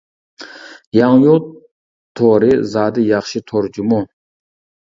[0.99, 1.35] ياڭيۇ
[2.21, 4.05] تورى زادى ياخشى تور جۇمۇ!